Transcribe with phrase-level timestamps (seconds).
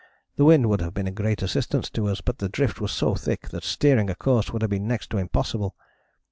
[0.35, 3.13] The wind would have been of great assistance to us, but the drift was so
[3.13, 5.75] thick that steering a course would have been next to impossible.